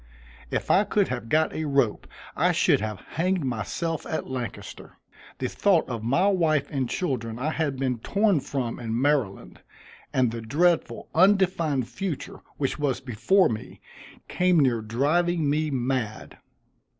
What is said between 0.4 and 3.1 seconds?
If I could have got a rope I should have